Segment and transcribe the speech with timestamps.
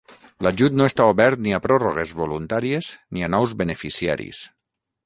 [0.45, 4.47] L'ajut no està obert ni a pròrrogues voluntàries ni a nous beneficiaris.